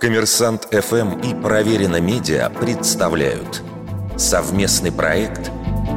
[0.00, 3.62] Коммерсант ФМ и Проверено Медиа представляют
[4.16, 5.50] совместный проект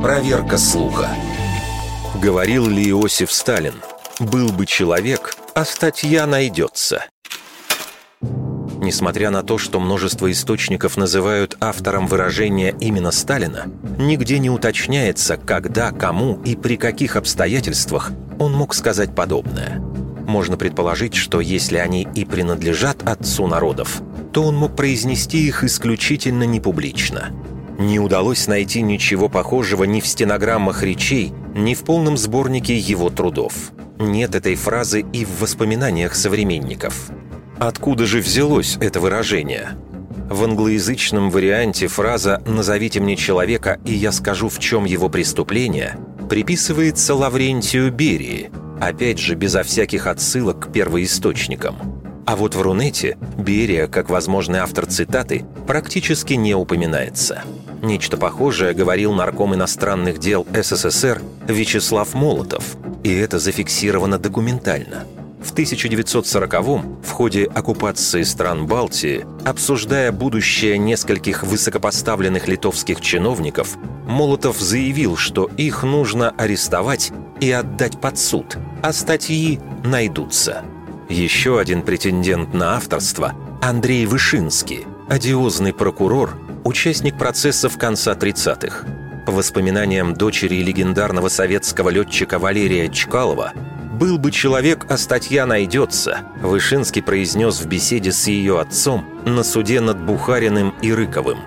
[0.00, 1.08] «Проверка слуха».
[2.22, 3.74] Говорил ли Иосиф Сталин
[4.18, 7.04] «Был бы человек, а статья найдется».
[8.80, 13.66] Несмотря на то, что множество источников называют автором выражения именно Сталина,
[13.98, 19.82] нигде не уточняется, когда, кому и при каких обстоятельствах он мог сказать подобное.
[20.30, 24.00] Можно предположить, что если они и принадлежат отцу народов,
[24.32, 27.30] то он мог произнести их исключительно непублично.
[27.80, 33.72] Не удалось найти ничего похожего ни в стенограммах речей, ни в полном сборнике его трудов.
[33.98, 37.10] Нет этой фразы и в воспоминаниях современников.
[37.58, 39.70] Откуда же взялось это выражение?
[40.30, 47.16] В англоязычном варианте фраза «назовите мне человека, и я скажу, в чем его преступление» приписывается
[47.16, 51.76] Лаврентию Берии, опять же безо всяких отсылок к первоисточникам.
[52.26, 57.42] А вот в Рунете Берия, как возможный автор цитаты, практически не упоминается.
[57.82, 65.04] Нечто похожее говорил нарком иностранных дел СССР Вячеслав Молотов, и это зафиксировано документально–
[65.40, 75.16] в 1940-м, в ходе оккупации стран Балтии, обсуждая будущее нескольких высокопоставленных литовских чиновников, Молотов заявил,
[75.16, 80.64] что их нужно арестовать и отдать под суд, а статьи найдутся.
[81.08, 88.86] Еще один претендент на авторство– Андрей Вышинский, одиозный прокурор, участник процессов конца 30-х.
[89.26, 93.52] По воспоминаниям дочери легендарного советского летчика Валерия Чкалова,
[93.98, 99.80] «Был бы человек, а статья найдется», Вышинский произнес в беседе с ее отцом на суде
[99.80, 101.38] над Бухариным и Рыковым.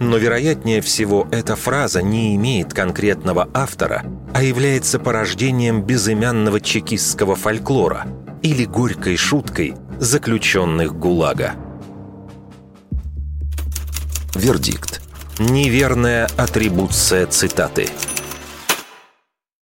[0.00, 8.06] Но вероятнее всего эта фраза не имеет конкретного автора, а является порождением безымянного чекистского фольклора
[8.42, 11.54] или горькой шуткой заключенных ГУЛАГа.
[14.34, 15.00] Вердикт.
[15.38, 17.88] Неверная атрибуция цитаты–